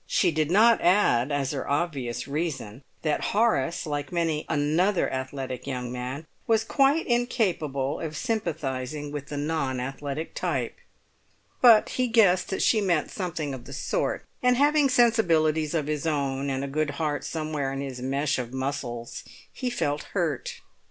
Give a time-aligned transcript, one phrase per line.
[0.07, 5.91] She did not add as her obvious reason that Horace, like many another athletic young
[5.91, 10.75] man, was quite incapable of sympathising with the non athletic type.
[11.61, 16.07] But he guessed that she meant something of the sort, and having sensibilities of his
[16.07, 19.23] own, and a good heart somewhere in his mesh of muscles,
[19.53, 20.61] he felt hurt.